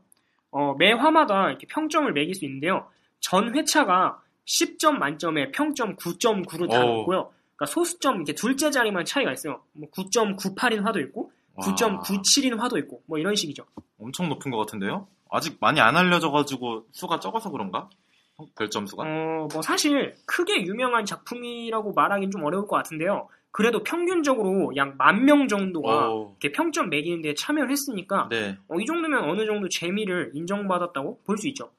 어, 0.51 0.75
매 0.77 0.91
화마다 0.93 1.49
이렇게 1.49 1.67
평점을 1.67 2.11
매길 2.13 2.35
수 2.35 2.45
있는데요. 2.45 2.87
전 3.19 3.55
회차가 3.55 4.21
10점 4.45 4.93
만점에 4.97 5.51
평점 5.51 5.95
9.9로 5.95 6.69
다 6.69 6.79
오. 6.85 6.97
높고요. 6.97 7.31
그러니까 7.55 7.65
소수점 7.73 8.15
이렇게 8.17 8.33
둘째 8.33 8.69
자리만 8.71 9.05
차이가 9.05 9.31
있어요. 9.31 9.61
뭐 9.73 9.89
9.98인 9.91 10.83
화도 10.83 10.99
있고, 11.01 11.31
와, 11.55 11.65
9.97인 11.65 12.57
화도 12.57 12.77
있고, 12.79 13.01
뭐 13.07 13.17
이런 13.17 13.35
식이죠. 13.35 13.65
엄청 13.99 14.27
높은 14.29 14.51
것 14.51 14.57
같은데요? 14.57 15.07
아직 15.29 15.57
많이 15.59 15.79
안 15.79 15.95
알려져가지고 15.95 16.87
수가 16.91 17.19
적어서 17.19 17.49
그런가? 17.49 17.89
별점 18.57 18.85
수가? 18.85 19.03
어, 19.03 19.47
뭐 19.53 19.61
사실 19.61 20.15
크게 20.25 20.63
유명한 20.65 21.05
작품이라고 21.05 21.93
말하기는 21.93 22.31
좀 22.31 22.43
어려울 22.43 22.67
것 22.67 22.75
같은데요. 22.75 23.29
그래도 23.51 23.81
평균적으로 23.83 24.73
약 24.75 24.95
만 24.97 25.23
명 25.23 25.47
정도가 25.47 26.09
오, 26.11 26.35
이렇게 26.41 26.51
평점 26.51 26.89
매기는데 26.89 27.35
참여를 27.35 27.71
했으니까 27.71 28.27
네. 28.29 28.57
어, 28.67 28.75
이 28.77 28.85
정도면 28.85 29.23
어느 29.23 29.45
정도 29.45 29.69
재미를 29.69 30.31
인정받았다고 30.33 31.21
볼 31.25 31.37
수 31.37 31.47
있죠. 31.47 31.71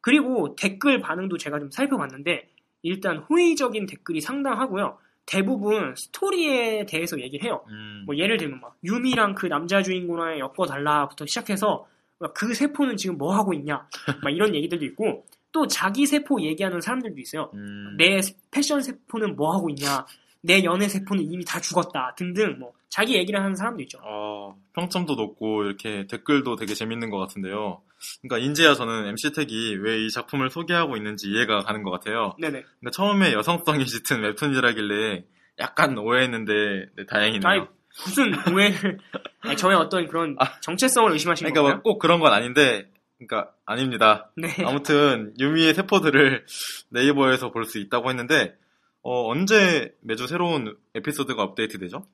그리고 0.00 0.56
댓글 0.56 1.00
반응도 1.00 1.36
제가 1.38 1.60
좀 1.60 1.70
살펴봤는데 1.70 2.48
일단 2.82 3.18
호의적인 3.18 3.86
댓글이 3.86 4.20
상당하고요. 4.20 4.98
대부분 5.30 5.94
스토리에 5.94 6.84
대해서 6.86 7.20
얘기를 7.20 7.44
해요. 7.44 7.62
음, 7.68 8.02
뭐 8.04 8.16
예를 8.16 8.36
들면 8.36 8.60
막 8.60 8.76
유미랑 8.82 9.36
그 9.36 9.46
남자 9.46 9.80
주인공을 9.80 10.40
엮어달라부터 10.40 11.24
시작해서 11.26 11.86
막그 12.18 12.52
세포는 12.52 12.96
지금 12.96 13.16
뭐 13.16 13.32
하고 13.32 13.54
있냐 13.54 13.86
막 14.24 14.30
이런 14.30 14.56
얘기들도 14.56 14.84
있고 14.86 15.24
또 15.52 15.68
자기 15.68 16.04
세포 16.06 16.42
얘기하는 16.42 16.80
사람들도 16.80 17.20
있어요. 17.20 17.48
음, 17.54 17.94
내 17.96 18.20
패션 18.50 18.82
세포는 18.82 19.36
뭐 19.36 19.54
하고 19.54 19.70
있냐 19.70 20.04
내 20.40 20.64
연애 20.64 20.88
세포는 20.88 21.22
이미 21.22 21.44
다 21.44 21.60
죽었다 21.60 22.12
등등 22.16 22.58
뭐 22.58 22.72
자기 22.88 23.14
얘기를 23.14 23.40
하는 23.40 23.54
사람도 23.54 23.82
있죠. 23.82 24.00
어, 24.02 24.56
평점도 24.74 25.14
높고 25.14 25.62
이렇게 25.62 26.08
댓글도 26.08 26.56
되게 26.56 26.74
재밌는 26.74 27.08
것 27.08 27.18
같은데요. 27.18 27.80
그러니까 28.22 28.44
인제야 28.46 28.74
저는 28.74 29.06
MC 29.08 29.32
택이 29.32 29.76
왜 29.82 30.00
이 30.04 30.10
작품을 30.10 30.50
소개하고 30.50 30.96
있는지 30.96 31.28
이해가 31.30 31.60
가는 31.60 31.82
것 31.82 31.90
같아요. 31.90 32.34
네네. 32.40 32.62
근데 32.80 32.90
처음에 32.92 33.32
여성성이 33.32 33.84
짙은 33.86 34.22
웹툰이라길래 34.22 35.24
약간 35.58 35.98
오해했는데 35.98 36.52
네, 36.96 37.06
다행이네요. 37.06 37.48
아니, 37.48 37.60
무슨 38.04 38.32
오해를 38.54 38.98
아니, 39.40 39.56
저의 39.56 39.76
어떤 39.76 40.06
그런 40.06 40.36
정체성을 40.62 41.10
의심하시는 41.12 41.52
그러니까 41.52 41.62
건가요? 41.62 41.82
뭐꼭 41.84 41.98
그런 42.00 42.20
건 42.20 42.32
아닌데, 42.32 42.90
그러니까 43.18 43.52
아닙니다. 43.66 44.30
네. 44.36 44.48
아무튼 44.64 45.34
유미의 45.38 45.74
세포들을 45.74 46.46
네이버에서 46.90 47.50
볼 47.52 47.64
수 47.66 47.78
있다고 47.78 48.08
했는데 48.08 48.56
어, 49.02 49.28
언제 49.30 49.94
매주 50.02 50.26
새로운 50.26 50.76
에피소드가 50.94 51.42
업데이트되죠? 51.42 52.06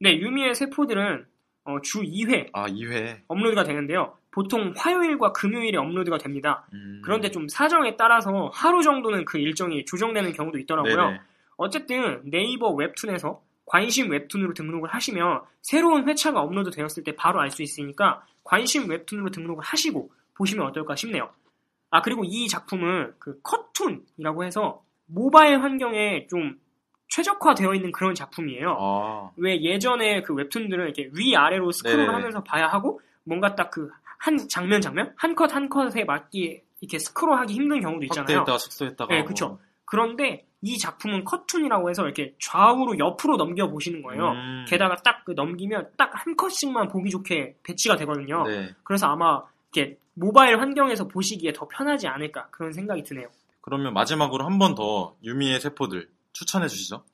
네, 0.00 0.16
유미의 0.18 0.54
세포들은 0.54 1.26
어, 1.64 1.76
주 1.82 2.00
2회 2.00 2.48
아 2.54 2.66
2회. 2.68 3.20
업로드가 3.28 3.64
되는데요. 3.64 4.16
보통 4.30 4.72
화요일과 4.76 5.32
금요일에 5.32 5.76
업로드가 5.78 6.18
됩니다. 6.18 6.66
음. 6.72 7.00
그런데 7.04 7.30
좀 7.30 7.48
사정에 7.48 7.96
따라서 7.96 8.50
하루 8.52 8.82
정도는 8.82 9.24
그 9.24 9.38
일정이 9.38 9.84
조정되는 9.84 10.32
경우도 10.32 10.58
있더라고요. 10.58 10.96
네네. 10.96 11.20
어쨌든 11.56 12.22
네이버 12.24 12.70
웹툰에서 12.70 13.42
관심 13.66 14.10
웹툰으로 14.10 14.54
등록을 14.54 14.88
하시면 14.90 15.42
새로운 15.62 16.08
회차가 16.08 16.40
업로드 16.40 16.70
되었을 16.70 17.04
때 17.04 17.14
바로 17.14 17.40
알 17.40 17.50
수 17.50 17.62
있으니까 17.62 18.24
관심 18.42 18.88
웹툰으로 18.88 19.30
등록을 19.30 19.62
하시고 19.62 20.10
보시면 20.34 20.66
어떨까 20.66 20.96
싶네요. 20.96 21.30
아 21.90 22.00
그리고 22.02 22.22
이 22.24 22.48
작품은 22.48 23.14
그 23.18 23.40
컷툰이라고 23.42 24.44
해서 24.44 24.82
모바일 25.06 25.60
환경에 25.60 26.26
좀 26.28 26.58
최적화되어 27.08 27.74
있는 27.74 27.90
그런 27.90 28.14
작품이에요. 28.14 28.76
아, 28.78 29.30
왜 29.36 29.60
예전에 29.60 30.22
그 30.22 30.32
웹툰들은 30.34 30.84
이렇게 30.84 31.10
위 31.14 31.36
아래로 31.36 31.72
스크롤을 31.72 32.06
네네. 32.06 32.12
하면서 32.12 32.42
봐야 32.44 32.68
하고 32.68 33.00
뭔가 33.24 33.54
딱 33.56 33.70
그 33.70 33.90
한 34.20 34.36
장면 34.48 34.80
장면 34.80 35.12
한 35.16 35.34
컷 35.34 35.52
한 35.54 35.68
컷에 35.68 36.04
맞게 36.04 36.62
이렇게 36.80 36.98
스크롤하기 36.98 37.52
힘든 37.54 37.80
경우도 37.80 38.04
있잖아요. 38.04 38.38
확대했다가 38.38 38.58
축소했다가. 38.58 39.14
네. 39.14 39.24
그쵸. 39.24 39.58
그런데 39.84 40.46
이 40.62 40.78
작품은 40.78 41.24
컷툰이라고 41.24 41.88
해서 41.90 42.04
이렇게 42.04 42.34
좌우로 42.38 42.98
옆으로 42.98 43.36
넘겨 43.36 43.68
보시는 43.68 44.02
거예요. 44.02 44.30
음. 44.32 44.64
게다가 44.68 44.96
딱 44.96 45.24
그 45.24 45.32
넘기면 45.32 45.90
딱 45.96 46.10
한 46.14 46.36
컷씩만 46.36 46.88
보기 46.88 47.10
좋게 47.10 47.56
배치가 47.62 47.96
되거든요. 47.96 48.44
네. 48.46 48.74
그래서 48.84 49.06
아마 49.08 49.42
이렇게 49.72 49.98
모바일 50.14 50.60
환경에서 50.60 51.08
보시기에 51.08 51.52
더 51.52 51.66
편하지 51.68 52.06
않을까 52.08 52.48
그런 52.50 52.72
생각이 52.72 53.02
드네요. 53.02 53.28
그러면 53.62 53.92
마지막으로 53.94 54.44
한 54.44 54.58
번 54.58 54.74
더 54.74 55.14
유미의 55.24 55.60
세포들 55.60 56.08
추천해 56.32 56.68
주시죠. 56.68 57.04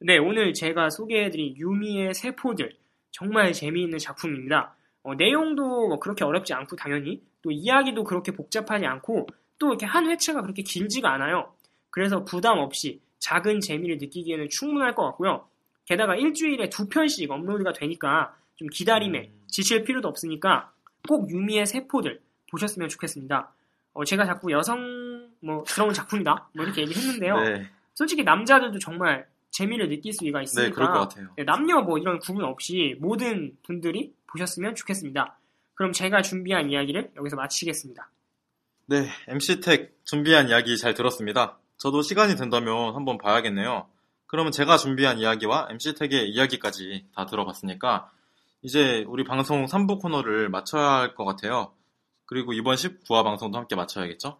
네, 0.00 0.18
오늘 0.18 0.52
제가 0.54 0.90
소개해드린 0.90 1.56
유미의 1.56 2.14
세포들 2.14 2.76
정말 3.10 3.52
재미있는 3.52 3.98
작품입니다. 3.98 4.74
어, 5.02 5.14
내용도 5.14 5.88
뭐 5.88 5.98
그렇게 5.98 6.24
어렵지 6.24 6.52
않고 6.52 6.76
당연히 6.76 7.22
또 7.42 7.50
이야기도 7.50 8.04
그렇게 8.04 8.32
복잡하지 8.32 8.84
않고 8.84 9.26
또 9.58 9.68
이렇게 9.68 9.86
한 9.86 10.10
회차가 10.10 10.42
그렇게 10.42 10.62
길지가 10.62 11.12
않아요. 11.14 11.52
그래서 11.90 12.24
부담 12.24 12.58
없이 12.58 13.00
작은 13.18 13.60
재미를 13.60 13.98
느끼기에는 13.98 14.48
충분할 14.48 14.94
것 14.94 15.04
같고요. 15.04 15.46
게다가 15.84 16.16
일주일에 16.16 16.68
두 16.68 16.88
편씩 16.88 17.30
업로드가 17.30 17.72
되니까 17.72 18.34
좀 18.56 18.68
기다림에 18.68 19.30
음. 19.32 19.40
지칠 19.48 19.84
필요도 19.84 20.08
없으니까 20.08 20.72
꼭 21.08 21.30
유미의 21.30 21.66
세포들 21.66 22.20
보셨으면 22.50 22.88
좋겠습니다. 22.88 23.52
어, 23.92 24.04
제가 24.04 24.24
자꾸 24.24 24.52
여성 24.52 25.28
뭐스러운 25.40 25.92
작품이다 25.92 26.50
뭐 26.54 26.64
이렇게 26.64 26.82
얘기했는데요. 26.82 27.40
네. 27.40 27.70
솔직히 27.94 28.22
남자들도 28.22 28.78
정말 28.78 29.26
재미를 29.50 29.88
느낄 29.88 30.12
수가 30.12 30.42
있으니까 30.42 30.68
네, 30.68 30.74
그럴 30.74 30.88
것 30.92 31.00
같아요. 31.00 31.28
네, 31.36 31.44
남녀 31.44 31.80
뭐 31.80 31.98
이런 31.98 32.18
구분 32.18 32.44
없이 32.44 32.96
모든 33.00 33.56
분들이 33.62 34.12
보셨으면 34.28 34.74
좋겠습니다. 34.74 35.36
그럼 35.74 35.92
제가 35.92 36.22
준비한 36.22 36.70
이야기를 36.70 37.12
여기서 37.16 37.36
마치겠습니다. 37.36 38.10
네, 38.86 39.06
MC택 39.28 39.98
준비한 40.04 40.48
이야기 40.48 40.76
잘 40.76 40.94
들었습니다. 40.94 41.58
저도 41.78 42.02
시간이 42.02 42.36
된다면 42.36 42.94
한번 42.94 43.18
봐야겠네요. 43.18 43.88
그러면 44.26 44.52
제가 44.52 44.76
준비한 44.76 45.18
이야기와 45.18 45.68
MC택의 45.70 46.30
이야기까지 46.30 47.06
다 47.14 47.26
들어봤으니까 47.26 48.10
이제 48.62 49.04
우리 49.08 49.24
방송 49.24 49.64
3부 49.64 50.00
코너를 50.00 50.48
맞춰야 50.50 51.00
할 51.00 51.14
것 51.14 51.24
같아요. 51.24 51.72
그리고 52.26 52.52
이번 52.52 52.76
19화 52.76 53.24
방송도 53.24 53.58
함께 53.58 53.74
맞춰야겠죠? 53.74 54.38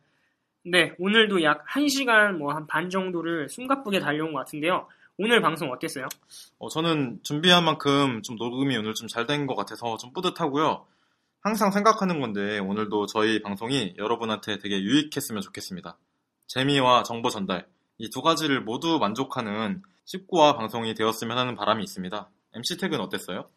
네, 0.64 0.94
오늘도 0.98 1.42
약 1.42 1.64
1시간 1.66 2.36
뭐 2.36 2.52
한 2.52 2.66
반 2.66 2.90
정도를 2.90 3.48
숨가쁘게 3.48 3.98
달려온 3.98 4.32
것 4.32 4.40
같은데요. 4.40 4.86
오늘 5.18 5.40
방송 5.42 5.70
어땠어요? 5.70 6.06
어, 6.58 6.68
저는 6.68 7.20
준비한 7.22 7.64
만큼 7.64 8.22
좀 8.22 8.36
녹음이 8.36 8.76
오늘 8.76 8.94
좀 8.94 9.06
잘 9.08 9.26
된 9.26 9.46
것 9.46 9.54
같아서 9.54 9.96
좀 9.98 10.12
뿌듯하고요. 10.12 10.86
항상 11.42 11.70
생각하는 11.70 12.20
건데 12.20 12.58
오늘도 12.58 13.06
저희 13.06 13.42
방송이 13.42 13.94
여러분한테 13.98 14.58
되게 14.58 14.80
유익했으면 14.80 15.42
좋겠습니다. 15.42 15.96
재미와 16.46 17.02
정보 17.02 17.28
전달, 17.30 17.66
이 17.98 18.08
두 18.10 18.22
가지를 18.22 18.62
모두 18.62 18.98
만족하는 18.98 19.82
19화 20.06 20.56
방송이 20.56 20.94
되었으면 20.94 21.36
하는 21.38 21.54
바람이 21.54 21.82
있습니다. 21.84 22.28
MC택은 22.54 23.00
어땠어요? 23.00 23.48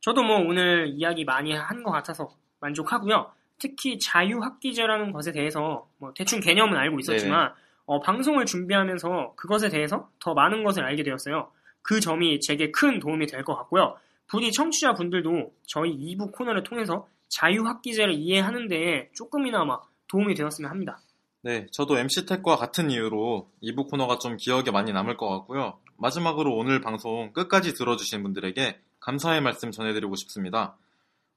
저도 0.00 0.22
뭐 0.22 0.38
오늘 0.38 0.88
이야기 0.94 1.24
많이 1.24 1.52
한 1.54 1.82
것 1.82 1.90
같아서 1.92 2.30
만족하고요. 2.60 3.30
특히 3.58 3.98
자유학기제라는 3.98 5.12
것에 5.12 5.32
대해서 5.32 5.88
뭐 5.98 6.12
대충 6.14 6.40
개념은 6.40 6.76
알고 6.76 6.98
있었지만 7.00 7.52
어, 7.90 7.98
방송을 7.98 8.46
준비하면서 8.46 9.32
그것에 9.34 9.68
대해서 9.68 10.08
더 10.20 10.32
많은 10.32 10.62
것을 10.62 10.84
알게 10.84 11.02
되었어요. 11.02 11.50
그 11.82 11.98
점이 11.98 12.38
제게 12.38 12.70
큰 12.70 13.00
도움이 13.00 13.26
될 13.26 13.42
것 13.42 13.56
같고요. 13.56 13.96
부디 14.28 14.52
청취자분들도 14.52 15.52
저희 15.66 15.90
2부 15.96 16.30
코너를 16.30 16.62
통해서 16.62 17.08
자유학기제를 17.30 18.14
이해하는 18.14 18.68
데 18.68 19.10
조금이나마 19.12 19.80
도움이 20.06 20.36
되었으면 20.36 20.70
합니다. 20.70 21.00
네, 21.42 21.66
저도 21.72 21.98
MC택과 21.98 22.54
같은 22.54 22.92
이유로 22.92 23.50
2부 23.60 23.90
코너가 23.90 24.18
좀 24.18 24.36
기억에 24.36 24.70
많이 24.70 24.92
남을 24.92 25.16
것 25.16 25.28
같고요. 25.28 25.80
마지막으로 25.96 26.54
오늘 26.54 26.80
방송 26.80 27.32
끝까지 27.32 27.74
들어주신 27.74 28.22
분들에게 28.22 28.78
감사의 29.00 29.40
말씀 29.40 29.72
전해드리고 29.72 30.14
싶습니다. 30.14 30.76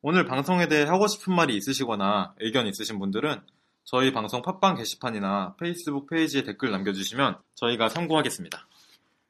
오늘 0.03 0.25
방송에 0.25 0.67
대해 0.67 0.83
하고 0.83 1.07
싶은 1.07 1.33
말이 1.33 1.55
있으시거나 1.55 2.35
의견 2.41 2.67
있으신 2.67 2.99
분들은 2.99 3.41
저희 3.85 4.13
방송 4.13 4.41
팟빵 4.41 4.75
게시판이나 4.75 5.55
페이스북 5.59 6.09
페이지에 6.09 6.43
댓글 6.43 6.71
남겨주시면 6.71 7.37
저희가 7.55 7.89
참고하겠습니다. 7.89 8.67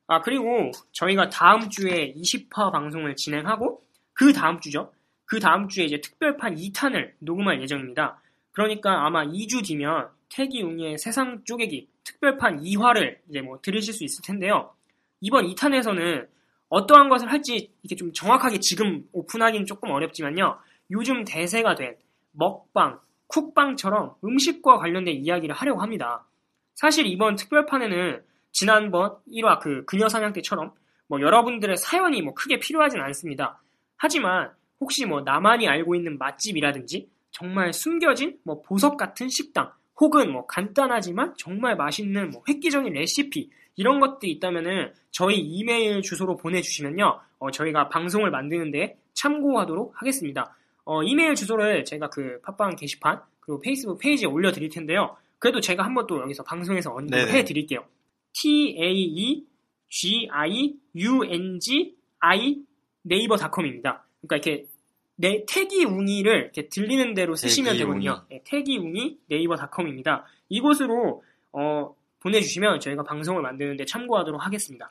아, 0.08 0.22
그리고 0.22 0.72
저희가 0.92 1.30
다음 1.30 1.70
주에 1.70 2.14
20화 2.14 2.72
방송을 2.72 3.16
진행하고 3.16 3.82
그 4.14 4.32
다음 4.32 4.60
주죠. 4.60 4.92
그 5.26 5.40
다음 5.40 5.68
주에 5.68 5.86
이제 5.86 6.00
특별판 6.02 6.56
2탄을 6.56 7.14
녹음할 7.20 7.62
예정입니다. 7.64 8.22
그러니까 8.52 9.06
아마 9.06 9.26
2주 9.26 9.66
뒤면 9.66 10.10
태기웅의 10.30 11.00
세상 11.00 11.44
쪼개기 11.46 11.88
특별판 12.04 12.62
2화를 12.62 13.18
이제 13.30 13.42
뭐 13.42 13.60
들으실 13.62 13.94
수 13.94 14.04
있을 14.04 14.22
텐데요. 14.24 14.72
이번 15.22 15.48
2탄에서는 15.48 16.28
어떠한 16.70 17.10
것을 17.10 17.32
할지 17.32 17.72
이렇게 17.82 17.96
좀 17.96 18.14
정확하게 18.14 18.60
지금 18.60 19.08
오픈하기는 19.14 19.66
조금 19.66 19.90
어렵지만요. 19.90 20.60
요즘 20.92 21.24
대세가 21.24 21.76
된 21.76 21.96
먹방, 22.32 23.00
쿡방처럼 23.34 24.16
음식과 24.24 24.78
관련된 24.78 25.16
이야기를 25.16 25.56
하려고 25.56 25.82
합니다. 25.82 26.24
사실 26.76 27.08
이번 27.08 27.36
특별판에는 27.36 28.22
지난번 28.52 29.18
1화 29.28 29.60
그 29.60 29.84
그녀 29.86 30.08
사냥 30.08 30.34
때처럼 30.34 30.72
뭐 31.08 31.20
여러분들의 31.20 31.78
사연이 31.78 32.22
뭐 32.22 32.34
크게 32.36 32.60
필요하진 32.60 33.00
않습니다. 33.02 33.60
하지만 33.98 34.52
혹시 34.80 35.06
뭐 35.06 35.22
나만이 35.22 35.68
알고 35.68 35.96
있는 35.96 36.18
맛집이라든지 36.18 37.10
정말 37.32 37.74
숨겨진 37.74 38.38
뭐 38.44 38.62
보석 38.62 38.98
같은 38.98 39.30
식당 39.30 39.72
혹은 40.00 40.32
뭐 40.32 40.46
간단하지만 40.46 41.34
정말 41.38 41.76
맛있는 41.76 42.30
뭐 42.30 42.44
획기적인 42.48 42.94
레시피 42.94 43.50
이런 43.76 44.00
것들이 44.00 44.32
있다면은 44.34 44.94
저희 45.10 45.38
이메일 45.40 46.02
주소로 46.02 46.38
보내주시면요 46.38 47.20
어, 47.40 47.52
저희가 47.52 47.90
방송을 47.90 48.30
만드는데 48.30 48.98
참고하도록 49.14 49.94
하겠습니다. 49.96 50.56
어, 50.86 51.04
이메일 51.04 51.36
주소를 51.36 51.86
제가 51.86 52.10
그 52.10 52.40
팟빵 52.42 52.76
게시판 52.76 53.22
그리고 53.40 53.60
페이스북 53.60 54.00
페이지에 54.00 54.28
올려드릴 54.28 54.70
텐데요. 54.70 55.16
그래도 55.40 55.60
제가 55.60 55.84
한번 55.84 56.08
또 56.08 56.22
여기서 56.22 56.44
방송에서 56.44 56.92
언급을 56.92 57.26
네네. 57.26 57.40
해드릴게요. 57.40 57.86
T 58.34 58.78
A 58.80 58.94
E 58.94 59.46
G 59.90 60.28
I 60.32 60.74
U 60.96 61.26
N 61.26 61.60
G 61.60 61.96
I 62.20 62.58
네이버닷컴입니다. 63.04 64.06
그러니까 64.22 64.50
이렇게 64.50 64.66
네, 65.16 65.46
태기 65.48 65.86
웅이를 65.86 66.44
이렇게 66.44 66.68
들리는 66.70 67.14
대로 67.14 67.36
쓰시면. 67.36 67.78
되거든요. 67.78 68.26
네, 68.30 68.42
태기 68.46 68.78
웅이 68.78 69.20
네이버닷컴입니다. 69.28 70.26
이곳으로 70.50 71.24
어, 71.52 71.96
보내주시면 72.22 72.80
저희가 72.80 73.04
방송을 73.04 73.42
만드는데 73.42 73.86
참고하도록 73.86 74.44
하겠습니다. 74.44 74.88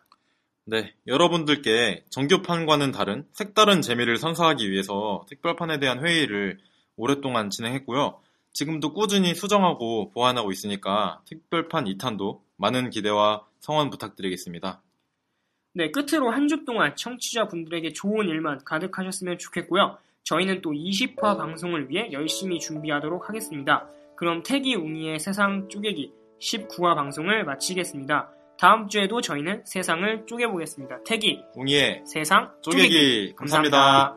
네, 0.64 0.94
여러분들께 1.08 2.04
정규판과는 2.10 2.92
다른 2.92 3.26
색다른 3.32 3.82
재미를 3.82 4.16
선사하기 4.16 4.70
위해서 4.70 5.24
특별판에 5.28 5.80
대한 5.80 6.04
회의를 6.04 6.58
오랫동안 6.96 7.50
진행했고요. 7.50 8.20
지금도 8.52 8.92
꾸준히 8.92 9.34
수정하고 9.34 10.10
보완하고 10.10 10.52
있으니까 10.52 11.20
특별판 11.24 11.86
2탄도 11.86 12.40
많은 12.56 12.90
기대와 12.90 13.44
성원 13.60 13.90
부탁드리겠습니다. 13.90 14.80
네, 15.74 15.90
끝으로 15.90 16.30
한 16.30 16.48
주 16.48 16.64
동안 16.64 16.94
청취자분들에게 16.94 17.92
좋은 17.94 18.28
일만 18.28 18.60
가득하셨으면 18.64 19.38
좋겠고요. 19.38 19.96
저희는 20.22 20.60
또 20.60 20.70
20화 20.70 21.36
방송을 21.38 21.90
위해 21.90 22.12
열심히 22.12 22.60
준비하도록 22.60 23.28
하겠습니다. 23.28 23.88
그럼 24.16 24.42
태기 24.44 24.76
웅이의 24.76 25.18
세상 25.18 25.68
쪼개기 25.68 26.12
19화 26.40 26.94
방송을 26.94 27.44
마치겠습니다. 27.44 28.30
다음 28.58 28.88
주에도 28.88 29.20
저희는 29.20 29.62
세상을 29.64 30.26
쪼개보겠습니다. 30.26 31.00
태기, 31.04 31.42
웅이의 31.56 32.02
세상 32.06 32.52
쪼개기 32.62 33.34
감사합니다. 33.36 34.16